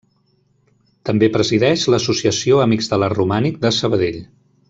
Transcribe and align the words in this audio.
També 1.09 1.29
presideix 1.35 1.83
l'associació 1.95 2.63
Amics 2.65 2.91
de 2.95 3.01
l'Art 3.03 3.17
Romànic 3.21 3.61
de 3.67 3.75
Sabadell. 3.83 4.21